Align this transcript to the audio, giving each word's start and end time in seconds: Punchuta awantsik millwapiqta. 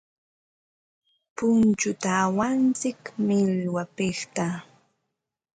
Punchuta 1.35 2.09
awantsik 2.25 2.99
millwapiqta. 3.25 4.45